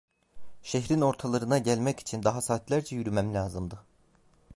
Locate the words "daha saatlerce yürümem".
2.23-3.33